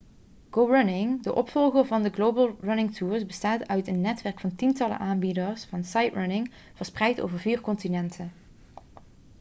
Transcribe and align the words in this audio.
go 0.51 0.67
running 0.67 1.19
de 1.23 1.33
opvolger 1.35 1.85
van 1.85 2.03
de 2.03 2.09
global 2.09 2.55
running 2.61 2.95
tours 2.95 3.25
bestaat 3.25 3.67
uit 3.67 3.87
een 3.87 4.01
netwerk 4.01 4.39
van 4.39 4.55
tientallen 4.55 4.99
aanbieders 4.99 5.63
van 5.63 5.83
sightrunning' 5.83 6.51
verspreid 6.73 7.21
over 7.21 7.39
vier 7.39 7.61
continenten 7.61 8.31